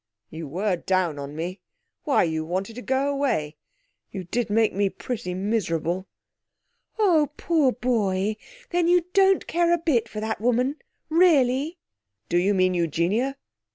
[0.31, 1.59] 'You were down on me!
[2.05, 3.57] Why, you wanted to go away!
[4.09, 6.07] You did make me pretty miserable.'
[6.97, 8.37] 'Oh, poor boy!
[8.71, 10.77] Then you don't care a bit for that woman,
[11.09, 11.77] really?'
[12.29, 13.37] 'Do you mean Eugenia?